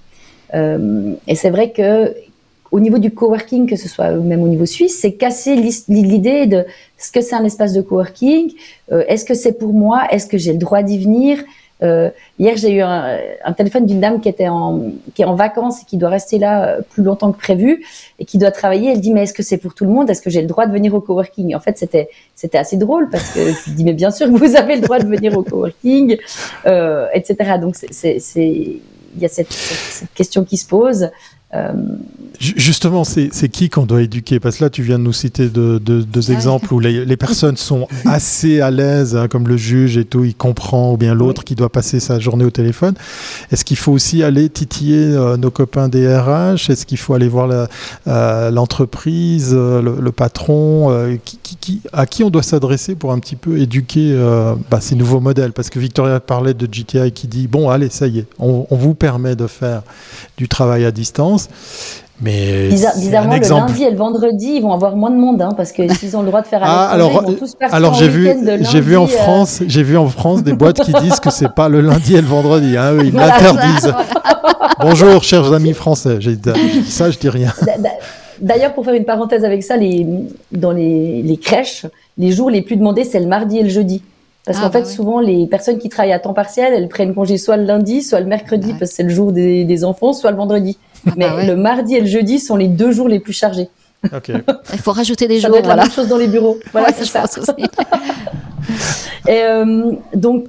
[0.54, 2.16] Euh, et c'est vrai que
[2.72, 5.56] au niveau du coworking, que ce soit même au niveau suisse, c'est casser
[5.90, 6.66] l'idée de
[6.98, 8.54] ce que c'est un espace de coworking.
[8.92, 11.44] Euh, Est-ce que c'est pour moi Est-ce que j'ai le droit d'y venir
[11.84, 15.36] euh, Hier, j'ai eu un, un téléphone d'une dame qui était en qui est en
[15.36, 17.86] vacances et qui doit rester là euh, plus longtemps que prévu
[18.20, 18.92] et qui doit travailler.
[18.92, 20.10] Elle dit mais est-ce que c'est pour tout le monde?
[20.10, 21.56] Est-ce que j'ai le droit de venir au coworking?
[21.56, 24.56] En fait, c'était c'était assez drôle parce que je dis mais bien sûr que vous
[24.56, 26.18] avez le droit de venir au coworking,
[26.66, 27.58] euh, etc.
[27.60, 28.20] Donc c'est
[29.16, 29.56] il y a cette,
[30.14, 31.10] question qui se pose.
[32.42, 34.40] Justement, c'est qui qu'on doit éduquer?
[34.40, 37.56] Parce que là, tu viens de nous citer deux, deux, exemples où les, les, personnes
[37.56, 41.44] sont assez à l'aise, hein, comme le juge et tout, il comprend, ou bien l'autre
[41.44, 42.96] qui doit passer sa journée au téléphone.
[43.52, 47.28] Est-ce qu'il faut aussi aller titiller euh, nos copains des RH Est-ce qu'il faut aller
[47.28, 47.48] voir
[48.08, 53.36] l'entreprise, euh, le, patron euh, qui, qui, À qui on doit s'adresser pour un petit
[53.36, 54.18] peu éduquer
[54.72, 55.52] bah, ces nouveaux modèles?
[55.52, 58.76] Parce que Victoria parlait de GTI qui dit, bon, allez, ça y est, on, on
[58.76, 59.84] vous permet de faire
[60.38, 61.41] du travail à distance.
[62.22, 65.72] Mais bizarrement, le lundi et le vendredi, ils vont avoir moins de monde, hein, parce
[65.72, 67.96] que s'ils ont le droit de faire un ah, alors, ils vont tous partir alors
[67.96, 68.30] j'ai vu,
[68.72, 69.08] j'ai vu en euh.
[69.08, 72.22] France, j'ai vu en France des boîtes qui disent que c'est pas le lundi et
[72.22, 73.94] le vendredi, hein, ils l'interdisent.
[74.80, 76.18] Bonjour, chers amis français.
[76.20, 76.38] J'ai
[76.88, 77.52] ça, je dis rien.
[78.40, 80.06] D'ailleurs, pour faire une parenthèse avec ça, les,
[80.52, 81.86] dans les, les crèches,
[82.18, 84.02] les jours les plus demandés, c'est le mardi et le jeudi.
[84.46, 87.14] Parce ah, qu'en fait, bah souvent, les personnes qui travaillent à temps partiel, elles prennent
[87.14, 90.14] congé soit le lundi, soit le mercredi, parce que c'est le jour des, des enfants,
[90.14, 90.78] soit le vendredi.
[91.18, 93.70] Mais ah le mardi et le jeudi sont les deux jours les plus chargés.
[94.74, 95.62] Il faut rajouter des ça jours.
[95.62, 96.60] Doit la même chose dans les bureaux.
[96.72, 97.26] Voilà, c'est ça.
[99.28, 100.46] et euh, donc,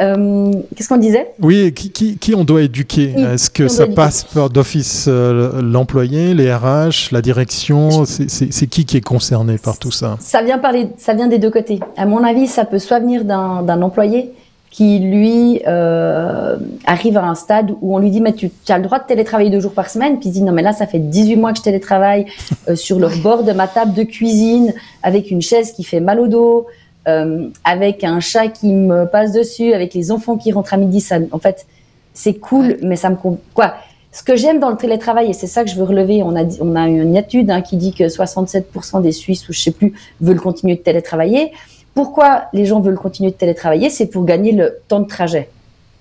[0.00, 1.28] euh, qu'est-ce qu'on disait?
[1.40, 3.14] Oui, qui, qui, qui, on doit éduquer?
[3.16, 8.04] Est-ce que ça passe par d'office euh, l'employé, les RH, la direction?
[8.04, 10.16] C'est qui qui est concerné par tout ça?
[10.20, 11.80] Ça vient, par ça vient des deux côtés.
[11.96, 14.32] À mon avis, ça peut soit venir d'un employé
[14.72, 16.56] qui lui euh,
[16.86, 19.50] arrive à un stade où on lui dit mais tu, as le droit de télétravailler
[19.50, 20.18] deux jours par semaine.
[20.18, 22.24] Puis il dit non mais là ça fait 18 mois que je télétravaille
[22.68, 26.18] euh, sur le bord de ma table de cuisine avec une chaise qui fait mal
[26.18, 26.66] au dos
[27.06, 31.02] euh, avec un chat qui me passe dessus avec les enfants qui rentrent à midi.
[31.02, 31.66] Ça en fait
[32.14, 33.16] c'est cool mais ça me
[33.52, 33.74] quoi.
[34.10, 36.44] Ce que j'aime dans le télétravail et c'est ça que je veux relever on a
[36.60, 39.92] on a une étude hein, qui dit que 67% des Suisses ou je sais plus
[40.22, 41.52] veulent continuer de télétravailler
[41.94, 45.48] pourquoi les gens veulent continuer de télétravailler C'est pour gagner le temps de trajet.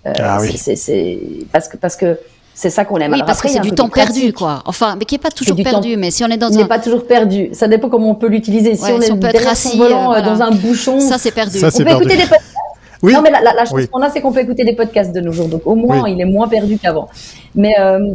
[0.05, 0.57] Euh, ah oui.
[0.57, 1.19] C'est
[1.51, 2.17] parce que parce que
[2.53, 3.13] c'est ça qu'on aime.
[3.13, 4.61] Oui, parce que c'est du temps perdu, quoi.
[4.65, 5.97] Enfin, mais qui n'est pas toujours perdu.
[5.97, 6.65] Mais si on est dans un...
[6.65, 7.49] pas toujours perdu.
[7.53, 8.75] Ça dépend comment on peut l'utiliser.
[8.75, 11.59] Si on est derrière son volant, euh, dans un bouchon, ça c'est perdu.
[11.59, 12.45] Ça, on peut écouter des podcasts.
[13.03, 13.13] Oui.
[13.13, 15.31] Non, mais la, la, chose qu'on a, c'est qu'on peut écouter des podcasts de nos
[15.31, 15.47] jours.
[15.47, 17.09] Donc au moins, il est moins perdu qu'avant.
[17.55, 18.13] Mais euh,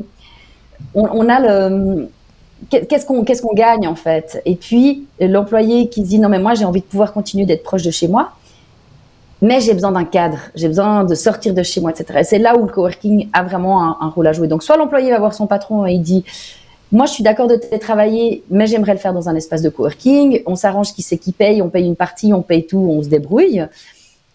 [0.95, 2.09] on, on, a le
[2.71, 4.43] qu'est-ce qu'on qu'est-ce qu'on gagne en fait?
[4.45, 7.83] Et puis l'employé qui dit non mais moi j'ai envie de pouvoir continuer d'être proche
[7.83, 8.33] de chez moi,
[9.43, 12.21] mais j'ai besoin d'un cadre, j'ai besoin de sortir de chez moi, etc.
[12.21, 14.49] Et c'est là où le coworking a vraiment un, rôle à jouer.
[14.49, 16.25] Donc soit l'employé va voir son patron et il dit
[16.93, 20.43] moi je suis d'accord de télétravailler, mais j'aimerais le faire dans un espace de coworking.
[20.47, 23.09] On s'arrange qui c'est qui paye, on paye une partie, on paye tout, on se
[23.09, 23.67] débrouille.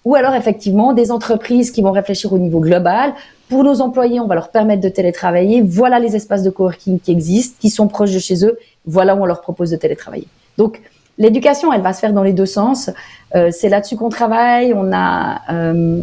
[0.03, 3.13] Ou alors effectivement des entreprises qui vont réfléchir au niveau global.
[3.51, 5.61] Pour nos employés, on va leur permettre de télétravailler.
[5.61, 8.57] Voilà les espaces de coworking qui existent, qui sont proches de chez eux.
[8.85, 10.29] Voilà où on leur propose de télétravailler.
[10.57, 10.79] Donc
[11.17, 12.89] l'éducation, elle va se faire dans les deux sens.
[13.35, 14.73] Euh, c'est là-dessus qu'on travaille.
[14.73, 16.01] On a euh,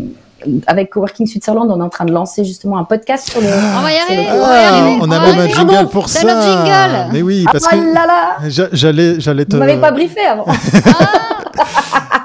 [0.67, 3.47] avec Coworking Switzerland, on est en train de lancer justement un podcast sur le.
[3.47, 4.27] on va y arriver.
[4.31, 6.27] on, ah, on, a même un jingle pour ça.
[6.27, 7.13] Notre jingle.
[7.15, 7.77] Mais oui, parce ah,
[8.43, 9.53] que j'allais, j'allais te.
[9.57, 10.45] Vous m'avez pas briefé avant.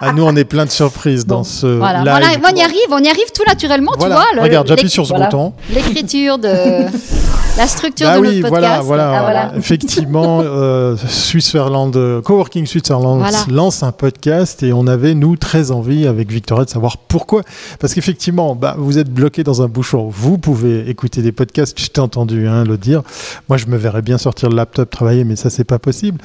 [0.05, 2.19] Ah, nous, on est plein de surprises dans ce voilà.
[2.19, 2.39] live.
[2.43, 4.25] on y arrive, on y arrive tout naturellement, tu vois.
[4.39, 5.53] Regarde, j'appuie sur ce bouton.
[5.73, 6.49] L'écriture de
[7.57, 8.83] la structure bah de oui, notre podcast.
[8.85, 9.53] Voilà, voilà, voilà.
[9.57, 16.31] Effectivement, euh, Switzerland, Coworking Switzerland lance un podcast et on avait, nous, très envie avec
[16.31, 17.43] Victoria de savoir pourquoi.
[17.79, 20.09] Parce qu'effectivement, bah, vous êtes bloqué dans un bouchon.
[20.11, 23.03] Vous pouvez écouter des podcasts, je t'ai entendu hein, le dire.
[23.49, 26.19] Moi, je me verrais bien sortir le laptop, travailler, mais ça, c'est pas possible.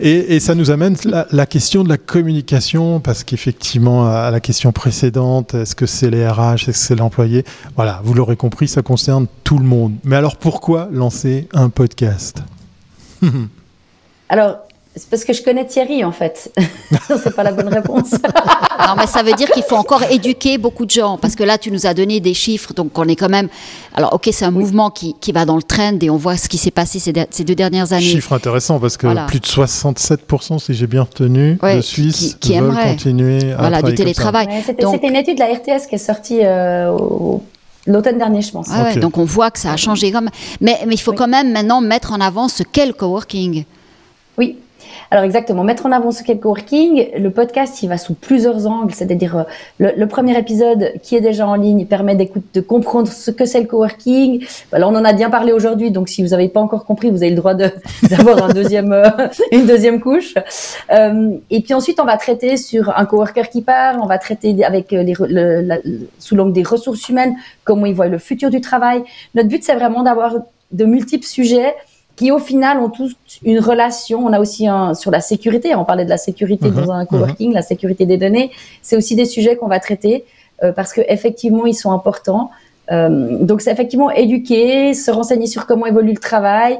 [0.00, 4.38] Et, et, ça nous amène la, la question de la communication parce qu'effectivement, à la
[4.38, 7.42] question précédente, est-ce que c'est les RH, est-ce que c'est l'employé
[7.74, 9.94] Voilà, vous l'aurez compris, ça concerne tout le monde.
[10.04, 12.42] Mais alors pourquoi lancer un podcast?
[14.28, 14.58] Alors,
[14.98, 16.52] c'est parce que je connais Thierry, en fait.
[17.22, 18.12] c'est pas la bonne réponse.
[18.86, 21.18] non, mais ça veut dire qu'il faut encore éduquer beaucoup de gens.
[21.18, 22.74] Parce que là, tu nous as donné des chiffres.
[22.74, 23.48] Donc, on est quand même.
[23.94, 26.48] Alors, OK, c'est un mouvement qui, qui, va dans le trend et on voit ce
[26.48, 28.02] qui s'est passé ces, ces, deux dernières années.
[28.02, 32.74] Chiffre intéressant parce que plus de 67%, si j'ai bien retenu, de Suisses qui, veulent
[32.74, 34.48] continuer à voilà, du télétravail.
[34.64, 36.96] C'était une étude de la RTS qui est sortie euh,
[37.86, 38.68] l'automne dernier, je pense.
[38.70, 40.12] Ah donc on voit que ça a changé.
[40.12, 40.30] Comme...
[40.60, 43.64] Mais, mais il faut quand même maintenant mettre en avant ce qu'est le coworking.
[44.36, 44.56] Oui,
[45.10, 47.08] alors exactement, mettre en avant ce qu'est le coworking.
[47.18, 49.46] Le podcast, il va sous plusieurs angles, c'est-à-dire
[49.80, 53.60] euh, le, premier épisode qui est déjà en ligne permet de comprendre ce que c'est
[53.60, 54.46] le coworking.
[54.72, 57.22] Alors on en a bien parlé aujourd'hui, donc si vous n'avez pas encore compris, vous
[57.22, 57.54] avez le droit
[58.10, 59.08] d'avoir un deuxième, euh,
[59.50, 60.34] une deuxième couche.
[60.92, 64.62] Euh, et puis ensuite, on va traiter sur un coworker qui part, on va traiter
[64.62, 65.14] avec les,
[66.18, 69.04] sous l'angle des ressources humaines, comment ils voient le futur du travail.
[69.34, 70.34] Notre but, c'est vraiment d'avoir
[70.70, 71.74] de multiples sujets
[72.18, 74.26] qui au final ont tous une relation.
[74.26, 75.74] On a aussi un sur la sécurité.
[75.76, 76.90] On parlait de la sécurité dans mhm.
[76.90, 78.50] un coworking, la sécurité des données.
[78.82, 80.24] C'est aussi des sujets qu'on va traiter
[80.64, 82.50] euh, parce que effectivement ils sont importants.
[82.90, 86.78] donc c'est effectivement éduquer, se renseigner sur comment évolue le travail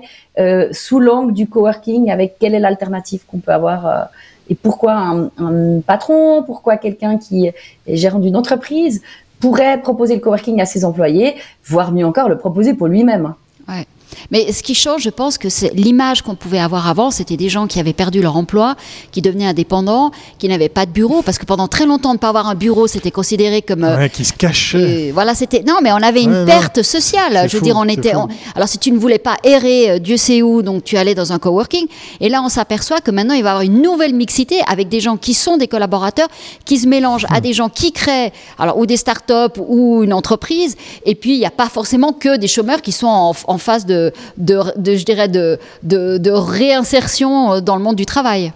[0.73, 4.09] sous l'angle du coworking, avec quelle est l'alternative qu'on peut avoir
[4.51, 7.55] et pourquoi un, un patron, pourquoi quelqu'un qui est
[8.03, 9.03] gérant d'une entreprise
[9.41, 13.35] pourrait proposer le coworking à ses employés, voire mieux encore le proposer pour lui-même.
[13.69, 13.87] Ouais.
[14.31, 17.49] Mais ce qui change, je pense que c'est l'image qu'on pouvait avoir avant, c'était des
[17.49, 18.77] gens qui avaient perdu leur emploi,
[19.13, 22.29] qui devenaient indépendants, qui n'avaient pas de bureau, parce que pendant très longtemps, ne pas
[22.29, 23.85] avoir un bureau, c'était considéré comme...
[23.85, 25.11] Euh, ouais, qui se cachait.
[25.13, 25.63] voilà, c'était...
[25.63, 27.49] Non, mais on avait une perte sociale.
[27.49, 28.13] Je veux dire, on était...
[28.55, 31.33] Alors, si tu ne voulais pas errer, euh, Dieu sait où, donc tu allais dans
[31.33, 31.87] un coworking.
[32.21, 35.01] Et là, on s'aperçoit que maintenant, il va y avoir une nouvelle mixité avec des
[35.01, 36.29] gens qui sont des collaborateurs,
[36.65, 37.43] qui se mélangent à hmm.
[37.43, 40.77] des gens qui créent, alors, ou des startups ou une entreprise.
[41.05, 43.87] Et puis, il n'y a pas forcément que des chômeurs qui sont en, en phase
[43.87, 44.63] de de,
[44.97, 48.53] je dirais, de, de, réinsertion euh, dans le monde du travail.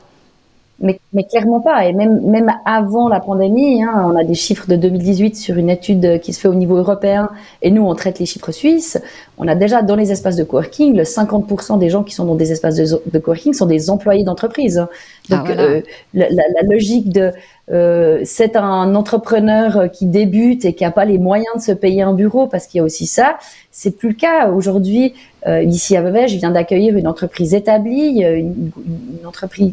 [0.83, 1.87] Mais, mais, clairement pas.
[1.87, 5.71] Et même, même avant la pandémie, hein, on a des chiffres de 2018 sur une
[5.71, 7.31] étude qui se fait au niveau européen,
[7.63, 9.01] et nous, on traite les chiffres suisses.
[9.39, 12.35] On a déjà dans les espaces de coworking, le 50% des gens qui sont dans
[12.35, 14.87] des espaces de, de coworking sont des employés d'entreprise.
[15.31, 15.81] Donc, ah, euh,
[16.15, 16.27] la,
[16.69, 17.31] logique de
[17.71, 22.03] euh, c'est un entrepreneur qui débute et qui n'a pas les moyens de se payer
[22.03, 23.39] un bureau, parce qu'il y a aussi ça.
[23.71, 25.15] C'est plus le cas aujourd'hui.
[25.47, 28.71] Euh, ici à Vevey, je viens d'accueillir une entreprise établie, une,
[29.21, 29.73] une entreprise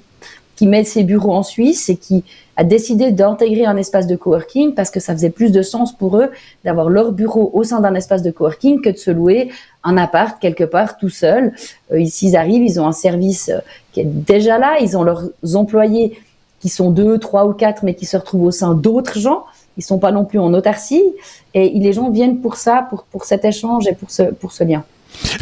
[0.59, 2.25] qui met ses bureaux en Suisse et qui
[2.57, 6.17] a décidé d'intégrer un espace de coworking parce que ça faisait plus de sens pour
[6.17, 6.31] eux
[6.65, 9.51] d'avoir leur bureau au sein d'un espace de coworking que de se louer
[9.85, 11.53] un appart quelque part tout seul.
[11.93, 13.59] Euh, ici, ils arrivent, ils ont un service euh,
[13.93, 16.19] qui est déjà là, ils ont leurs employés
[16.59, 19.45] qui sont deux, trois ou quatre, mais qui se retrouvent au sein d'autres gens.
[19.77, 21.05] Ils sont pas non plus en autarcie
[21.53, 24.65] et les gens viennent pour ça, pour, pour cet échange et pour ce, pour ce
[24.65, 24.83] lien.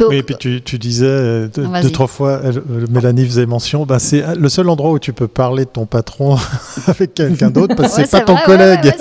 [0.00, 2.52] Oui, et puis tu, tu disais euh, deux, trois fois, euh,
[2.90, 6.36] Mélanie faisait mention, ben c'est le seul endroit où tu peux parler de ton patron
[6.86, 8.92] avec quelqu'un d'autre, parce que c'est pas ton collègue,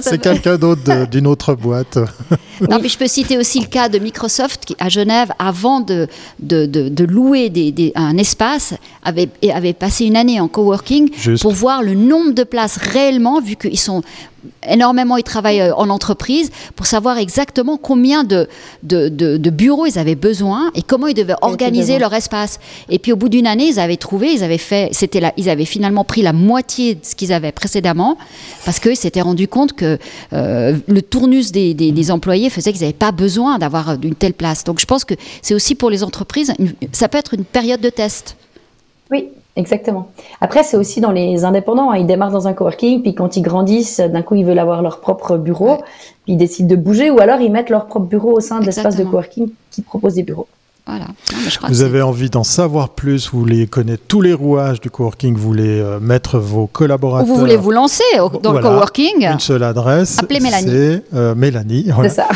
[0.00, 1.98] c'est quelqu'un d'autre d'une autre boîte.
[2.70, 6.06] non, mais je peux citer aussi le cas de Microsoft qui, à Genève, avant de,
[6.40, 8.74] de, de, louer des, un espace,
[9.04, 13.56] avait, avait passé une année en coworking pour voir le nombre de places réellement, vu
[13.56, 14.02] qu'ils sont
[14.68, 18.48] énormément, ils travaillent euh, en entreprise pour savoir exactement combien de,
[18.82, 22.58] de, de, bureaux ils avaient besoin et comment ils devaient organiser leur espace.
[22.88, 25.48] Et puis au bout d'une année, ils avaient trouvé, ils avaient fait, c'était là, ils
[25.48, 28.16] avaient finalement pris la moitié de ce qu'ils avaient précédemment
[28.64, 29.98] parce qu'ils s'étaient rendu compte que
[30.32, 34.64] euh, le tournus des, des, employés faisait qu'ils n'avaient pas besoin d'avoir une telle place.
[34.64, 36.52] Donc je pense que c'est aussi pour les entreprises,
[36.92, 38.36] ça peut être une période de test.
[39.10, 40.08] Oui, Exactement.
[40.40, 41.92] Après, c'est aussi dans les indépendants.
[41.92, 41.98] Hein.
[41.98, 45.00] Ils démarrent dans un coworking, puis quand ils grandissent, d'un coup, ils veulent avoir leur
[45.00, 45.76] propre bureau,
[46.24, 48.66] puis ils décident de bouger, ou alors ils mettent leur propre bureau au sein de
[48.66, 50.48] l'espace de coworking qui propose des bureaux.
[50.86, 51.06] Voilà.
[51.68, 55.42] vous avez envie d'en savoir plus, vous voulez connaître tous les rouages du coworking, vous
[55.42, 57.26] voulez euh, mettre vos collaborateurs.
[57.26, 58.04] vous voulez vous lancer
[58.42, 59.26] dans le coworking.
[59.26, 60.18] Une seule adresse.
[60.18, 60.70] Appelez Mélanie.
[60.70, 61.86] C'est euh, Mélanie.
[62.02, 62.28] C'est ça.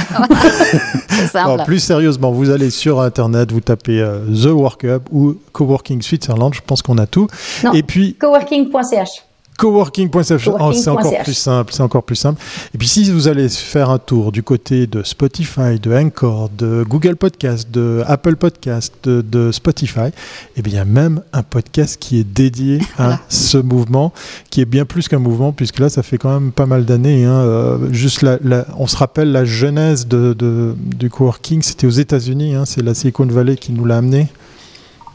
[1.31, 1.65] simple.
[1.67, 6.63] plus sérieusement, vous allez sur Internet, vous tapez euh, The Work ou Coworking Switzerland, je
[6.67, 7.29] pense qu'on a tout.
[7.65, 8.15] Non, Et puis.
[8.15, 9.28] Coworking.ch.
[9.59, 12.41] Coworking.ch, oh, c'est encore plus simple, c'est encore plus simple.
[12.73, 16.85] Et puis si vous allez faire un tour du côté de Spotify, de Anchor, de
[16.89, 20.11] Google Podcast, de Apple Podcast, de, Spotify,
[20.57, 24.13] eh bien il y a même un podcast qui est dédié à ce mouvement,
[24.51, 27.25] qui est bien plus qu'un mouvement, puisque là ça fait quand même pas mal d'années.
[27.25, 28.39] Hein, euh, juste la,
[28.79, 30.37] on se rappelle la genèse de,
[30.79, 34.29] du coworking, c'était aux États-Unis, hein, c'est la Silicon Valley qui nous l'a amené.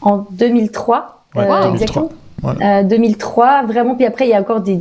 [0.02, 2.10] En 2003, euh, exactement.
[2.42, 3.94] 2003, euh, vraiment.
[3.94, 4.80] Puis après, il y a encore des.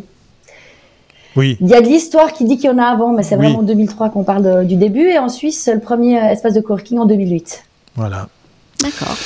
[1.36, 1.58] Oui.
[1.62, 3.60] Il y a de l'histoire qui dit qu'il y en a avant, mais c'est vraiment
[3.60, 5.10] en 2003 qu'on parle du début.
[5.10, 7.64] Et en Suisse, le premier euh, espace de coworking en 2008.
[7.96, 8.28] Voilà.
[8.82, 9.18] D'accord.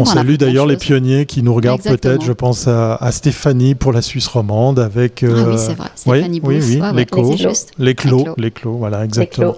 [0.00, 2.22] On salue d'ailleurs les pionniers qui nous regardent peut-être.
[2.22, 5.24] Je pense à, Stéphanie pour la Suisse romande avec.
[5.24, 5.88] ah oui, euh, c'est vrai.
[5.94, 7.34] Stéphanie oui, oui, oui, les clos,
[7.78, 9.56] les clos, les clos, voilà, exactement.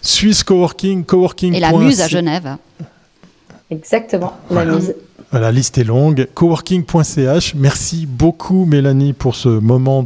[0.00, 1.54] Suisse Coworking, coworking.
[1.54, 2.56] Et la Muse à Genève.
[3.70, 4.94] Exactement, la Muse.
[5.32, 6.28] La liste est longue.
[6.34, 7.54] Coworking.ch.
[7.54, 10.04] Merci beaucoup, Mélanie, pour ce moment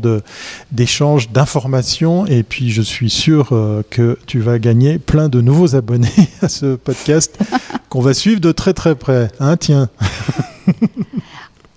[0.71, 2.27] d'échange, d'informations.
[2.27, 6.09] Et puis, je suis sûr euh, que tu vas gagner plein de nouveaux abonnés
[6.43, 7.39] à ce podcast
[7.89, 9.29] qu'on va suivre de très très près.
[9.41, 9.89] Hein, tiens.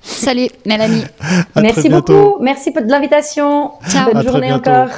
[0.04, 1.06] Salut, Mélanie.
[1.56, 2.38] Merci beaucoup.
[2.42, 3.72] Merci de l'invitation.
[4.14, 4.90] Bonne journée encore.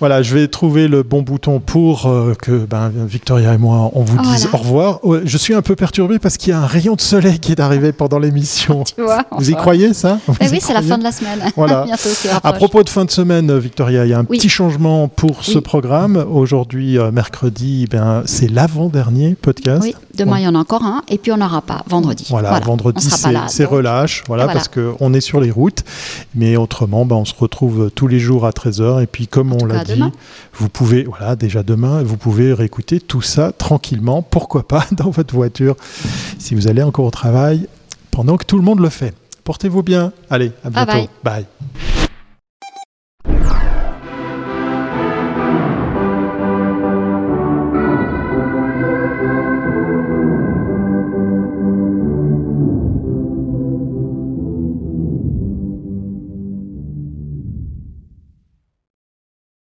[0.00, 4.02] Voilà, je vais trouver le bon bouton pour euh, que ben, Victoria et moi, on
[4.02, 5.00] vous dise au revoir.
[5.24, 7.60] Je suis un peu perturbé parce qu'il y a un rayon de soleil qui est
[7.60, 8.84] arrivé pendant l'émission.
[9.32, 11.40] vous y croyez ça eh Oui, c'est la fin de la semaine.
[11.56, 11.86] Voilà.
[12.44, 15.58] à propos de fin de semaine, Victoria, il y a un petit changement pour ce
[15.58, 16.24] programme.
[16.30, 19.82] Aujourd'hui, euh, mercredi, ben, c'est l'avant-dernier podcast.
[19.82, 21.02] Oui, demain, il y en a encore un.
[21.08, 22.26] Et puis, on n'aura pas vendredi.
[22.30, 23.08] Voilà, vendredi,
[23.48, 24.22] c'est relâche.
[24.28, 24.52] Voilà, voilà.
[24.52, 25.82] parce qu'on est sur les routes.
[26.36, 29.02] Mais autrement, ben, on se retrouve tous les jours à 13h.
[29.02, 29.84] Et puis, comme on l'a
[30.54, 35.34] Vous pouvez, voilà, déjà demain, vous pouvez réécouter tout ça tranquillement, pourquoi pas, dans votre
[35.34, 35.76] voiture,
[36.38, 37.68] si vous allez encore au travail,
[38.10, 39.14] pendant que tout le monde le fait.
[39.44, 40.12] Portez-vous bien.
[40.28, 40.92] Allez, à bientôt.
[40.92, 41.08] bye.
[41.24, 41.97] bye.